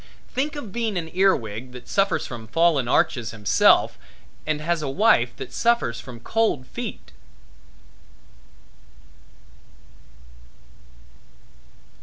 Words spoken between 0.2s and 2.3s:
Think of being an ear wig, that suffers